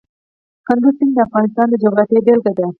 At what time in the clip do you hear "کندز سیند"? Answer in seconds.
0.67-1.11